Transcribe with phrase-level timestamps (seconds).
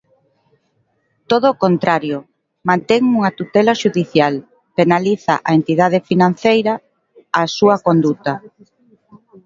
[1.31, 2.17] Todo o contrario,
[2.69, 4.33] mantén unha tutela xudicial,
[4.77, 6.73] penaliza a entidade financeira,
[7.41, 8.33] a súa conduta.